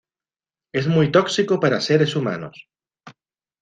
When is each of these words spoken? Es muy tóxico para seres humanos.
Es 0.73 0.87
muy 0.87 1.11
tóxico 1.11 1.59
para 1.59 1.79
seres 1.79 2.15
humanos. 2.15 2.67